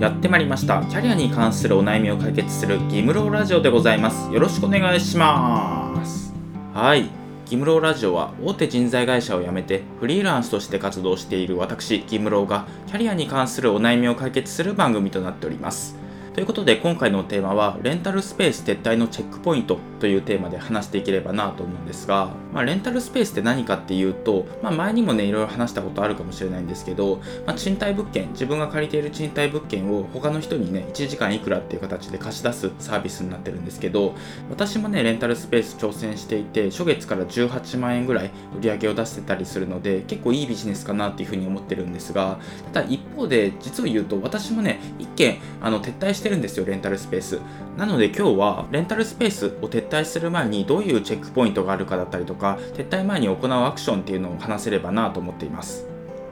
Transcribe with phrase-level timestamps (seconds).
[0.00, 0.82] やってまいりました。
[0.86, 4.32] キャリアに関するお悩みを解決するギムローラジオでございます。
[4.32, 6.32] よろしくお願いします。
[6.72, 7.10] はい。
[7.44, 15.96] ギムローラジオは大手人材会社を辞めてフリーランスとして活動している私ギムローがキャリアに関するお悩みを解決する番組となっております。
[16.32, 27.16] ということで今回のテーマはレンタルスペース撤退のチェックポイントというテーマで話していければなと思うんですが、まあ、レンタルスペースって何かっていうと、まあ、前にもねいろいろ話したことあるかもしれないんですけど、
[27.46, 34.14] まあ、賃貸物件自分が借りている賃貸物件を他の人にね1時間いくらっていう形で貸し出すサービスになってるんですけど
[34.50, 42.38] 私もねレンタルスペース挑戦していて初月から18万円ぐらい売り上げを出してたりするので結構いいビジネスかなっていうふうに思ってるんですが
[42.72, 47.40] ただ一方で実を言うと私もね一件あの撤退してしてるんですよレンタルスペース。
[47.78, 55.89] なので今日はレンタルスペースを撤退する前にどういうチェックポイントがあるかだったりとか撤退前に行うアクションっていうのを話せればなと思っています。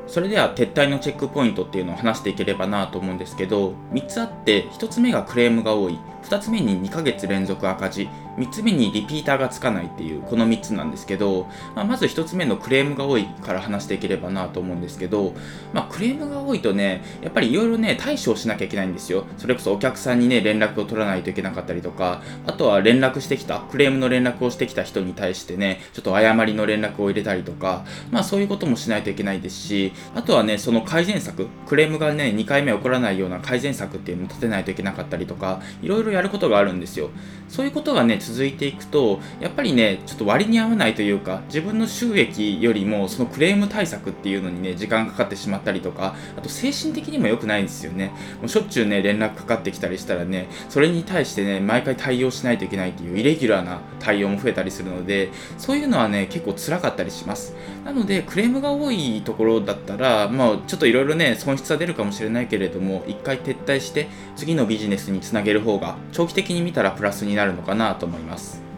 [0.08, 5.98] それでは撤退のチェックポイントっていうのを話していければなと思うんですけど3つあって1つ目がクレームが多い。
[6.28, 15.34] 2つ目に2ヶ月連続赤字3つ目にリピーターがつかないっていうこの3つなんですけど、まあ、まず1つ目のクレームが多いから話していければなと思うんですけど、
[15.72, 19.24] まあ、クレームが多いとねやっぱりいろいろね対処をしなきゃいけないんですよ。
[19.38, 37.10] それこそお客さんにね連絡を取らないといけなかったりとかあとは連絡してきたクレームの連絡をしてきた人に対してねちょっと誤りの連絡を入れたりとかまあそういうこともしないといけないですしあとはねその改善策クレームがね2回目起こらないような改善策っていうのを立てないといけなかったりとかいろいろやることがあるんですよ。
[37.48, 48.12] そういうことがね続いていくとやっぱりねちょっと割に合わないというか自分の収益よりもそのクレーム対策っていうのにね時間かかってしまったりとかあと精神的にも良くないんですよね。
[48.40, 57.54] もうしょっちゅうね連絡かかってきたりしたらねそれに対してね毎回対応しないといけないっていうイレギュラーな対応も増えたりするのでそういうのはね結構辛かったりします。
[57.84, 68.68] なのでクレームが多いところだったたらまあちょっといろいろね損失は出るかもしれないけれども一回撤退して次のビジネスにつなげる方が長期的に見たらプラスになるのかなと思います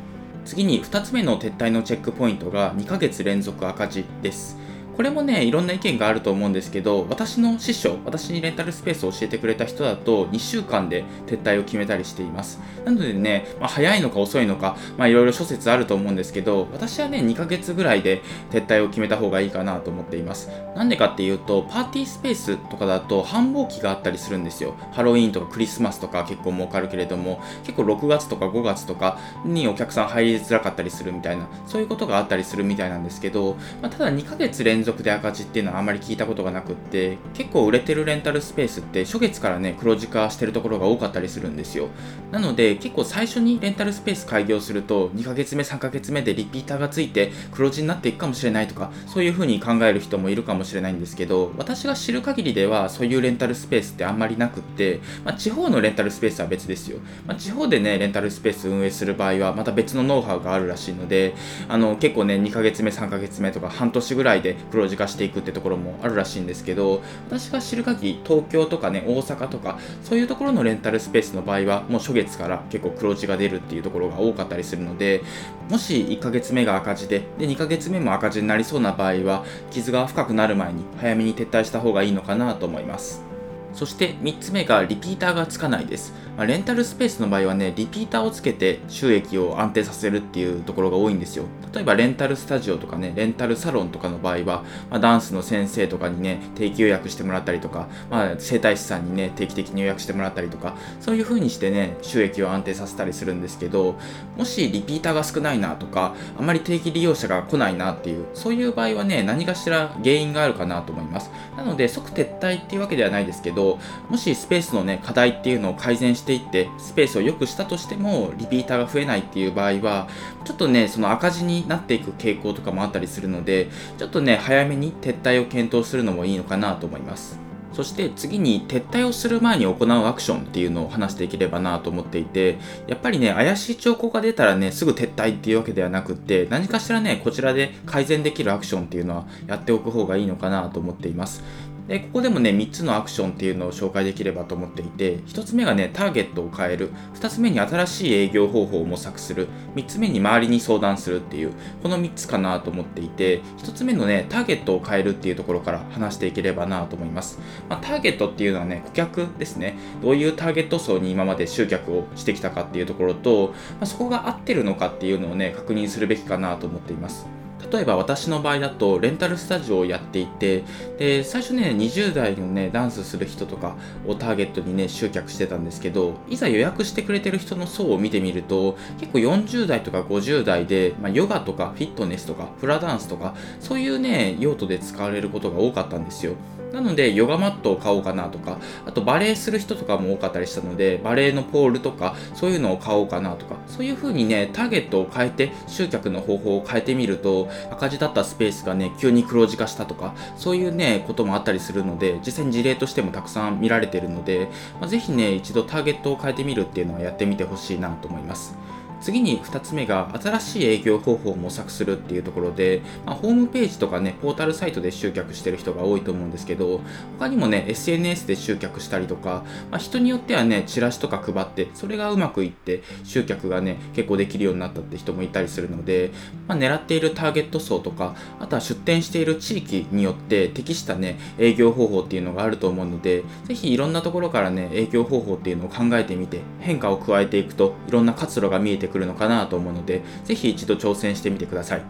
[0.45, 4.57] 次に2つ目の撤退のチェックポイントが2ヶ月連続赤字です。
[5.01, 12.61] これもね、いろんな意見があると思うんですけど、私の師匠、私にレンタルスペースを教えてくれた人だと、2週間で撤退を決めたりしています。
[12.85, 20.51] なのでね、まあ、早いのか遅いのか、まあ、いろいろ諸説あると思うんですけど、私はね、2ヶ月ぐらいで撤退を決めた方がいいかなと思っています。
[20.77, 24.75] なんでかっていうと、パーティースペースとかだと繁忙期があったりするんですよ。
[24.93, 41.89] ハロウィーンとかクリスマスとか結構儲かるけれども、結構6月とか5月とかにお客さん入りづらかったりするみたいな、そういうことがあったりするみたいなんですけど、まあ、ただ2ヶ月連続続で赤字っていうのはあまり聞いたことがなくって結構売れてるレンタルスペースって初月からね黒字化してるところが多かったりするんですよ。
[42.31, 61.35] なので結構最初にレンタルスペース開業すると2ヶ月目3ヶ月目でリピーターがついて黒字になっていくかもしれないとかそういう風に考える人もいるかもしれないんですけど私が知る限りではそういうレンタルスペースってあんまりなくって、まあ、地方のレンタルスペースは別ですよ、まあ、地方でねレンタルスペース運営する場合はまた別のノウハウがあるらしいので
[61.69, 75.23] あの結構ね2ヶ月目3ヶ月目とか半年ぐらいで黒黒字化していくってところもあるらしいんですけど私が知る限り東京とかね大阪とかそういうところのレンタルスペースの場合はもう初月から結構黒字が出るっていうところが多かったりするので
[75.69, 83.31] もし1ヶ月目が赤字でで2ヶ月目も赤字になりそうな場合は傷が深くなる前に早めに撤退した方がいいのかなと思います
[83.75, 86.13] そして3つ目がリピーターがつかないです。
[86.37, 91.45] まあ、レンタルスペースの場合はね、リピーターをつけて収益を安定させるっていうところが多いんですよ。
[91.75, 103.95] 例えばレンタルスタジオとかね、レンタルサロンとかの場合は、まあ、ダンスの先生とかにね、定期予約してもらったりとか、まあ、整体師さんにね、定期的に予約してもらったりとか、そういう風にしてね、収益を安定させたりするんですけど、
[104.37, 111.31] もしリピーターが少ないなとか、あまり定期利用者が来ないなっていう、そういう場合はね、何かしら原因があるかなと思います。
[111.57, 113.79] なので、即撤退っていうわけではないですけど、ど
[114.09, 120.09] もしスペースのね課題っていうのを改善していってスペースを良くしたとしてもリピーターが増えないっていう場合は
[120.45, 127.51] ちょっとねその赤字にになっていく傾向とかもあったりするのでちょっとね早めに撤退を検討するのもいいのかなと思います。
[127.73, 132.59] そして次に撤退をする前に行うアクションっていうのを話していければなと思っていて
[132.89, 141.43] やっぱりね怪しい兆候が出たらねすぐ撤退っていうわけではなくって何かしらねこちらで改善できるアクションっていうのはやっておく方がいいのかなと思っています。
[141.91, 146.93] でここでもね3つのアクションっていうのを紹介できればと思っていて1つ目がねターゲットを変える。
[147.15, 149.49] 2つ目に新しい営業方法を模索する。
[149.75, 151.53] 3つ目に周りに相談するっていう。
[151.83, 159.77] この3つかなと思っていて1つ目のねターゲットを変えるっていうところから話していければなと思います、まあ、ターゲットっていうのはね顧客ですね。
[160.01, 167.40] どういうターゲット層に今まで集客をしてきたかっていうところと、まあ、そこが合ってるのかっていうのをね確認するべきかなと思っています。
[167.71, 170.65] 例えば私の場合だとレンタルスタジオをやっていて
[170.99, 173.77] で最初ね20代のねダンスする人とか
[174.07, 186.35] をターゲットにね集客してたんですけどいざ予約してくれてる人の層を見てみると結構40代とか50代で、まあ、ヨガとかフィットネスとかフラダンスとかそういうね用途で使われることが多かったんですよ。
[186.73, 204.49] なのでヨガマットを買おうかなとかあとバレエする人とかも多かったりしたのでバレエのポールとかそういうのを買おうかなとかそういう風にねターゲットを変えて集客の方法を変えてみると赤字だったスペースがね急に黒字化したとかそういうねこともあったりするので実際に事例としてもたくさん見られてるので、
[204.81, 208.57] まあ、ぜひね一度ターゲットを変えてみるっていうのはやってみてほしいなと思います。
[209.01, 216.81] 次に2つ目が新しい営業方法を模索するっていうところで、まあ、ホームページとかね、ポータルサイトで集客してる人が多いと思うんですけど、
[217.19, 226.11] 他にもね、SNS で集客したりとか、まあ、人によってはね、チラシとか配って、それがうまくいって集客がね、結構できるようになったって人もいたりするので、
[226.47, 241.83] まあ、狙っているターゲット層とか、あとは出店している地域によって適したね、営業方法っていうのがあると思うので、ぜひいろんなところからね、営業方法っていうのを考えてみて、変化を加えていくと、いろんな活路が見えてくるのかなと思うので、ぜひ一度挑戦してみてください。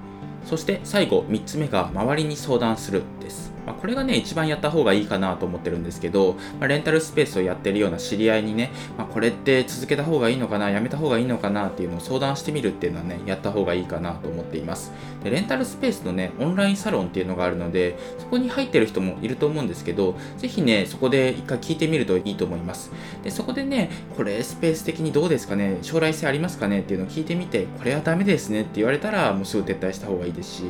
[0.45, 3.50] そして最後、3つ目が周りに相談するです。
[3.67, 14.93] まあ、これがね、一番やった方がいいかなと思ってるんですけど、まあ、レンタルスペースをやってるような知り合いにね、まあ、これって続けた方がいいのかな、やめた方がいいのかなっていうのを相談してみるっていうのはね、やった方がいいかなと思っています。
[15.23, 22.91] で、レンタルスペースのね、オンラインサロンっていうのがあるので、そこに入ってる人もいると思うんですけど、ぜひね、そこで一回聞いてみるといいと思います。
[23.23, 30.63] で、そこでね、これスペース的にどうですかね、将来性ありますかねっていうのを聞いてみて、これはダメですねって言われたら、もうすぐ撤退した方がいいですし、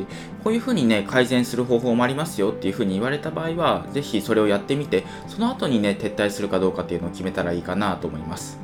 [0.42, 8.58] こういうふうにね、改善する方法もありますよっていうふうに言われた場合は、ぜひそれをやってみてその後にね撤退するかどうかっていうのを決めたらいいかなと思います。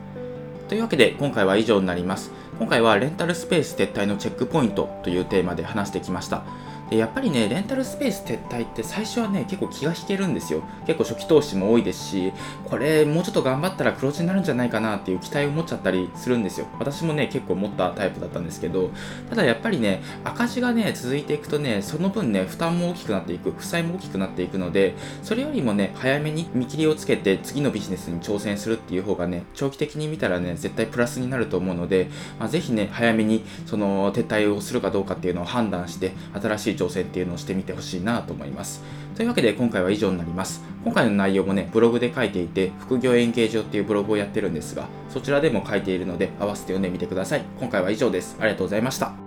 [0.69, 2.33] というわけで今回は以上になります。
[2.59, 6.43] 今回はレンタルスペース撤退のチェックポイントというテーマで話してきました。
[6.91, 10.63] でやっぱりねレンタルスペース撤退って最初はね結構気が引けるんですよ。
[10.87, 12.33] 結構初期投資も多いですし
[12.65, 16.67] これもうちょっと頑張ったら黒字になるんじゃないかなっていう期待を持っちゃったりするんですよ。
[16.79, 18.91] 私もね結構持ったタイプだったんですけど
[19.29, 32.09] ただやっぱりね赤字がね続いていくとねその分ね負担も大きくなっていく負債も大きくなっていくのでそれよりもね早めに見切りをつけて次のビジネスに挑戦するっていう方がね長期的に見たらね絶対プラスになると思うので、
[32.39, 38.83] まあ、ぜひね早めにその撤退をするかどうかっていうのを判断して新しいい挑戦っていうのをしてみてほしいなと思います。
[39.17, 40.63] というわけで今回は以上になります。
[40.85, 47.45] 今回の内容もね、ブログで書いていて、副業演芸場っていうブログをやってるんですが、そちらでも書いているので、合わせて読んでみてください。
[47.59, 48.37] 今回は以上です。
[48.39, 49.26] ありがとうございました。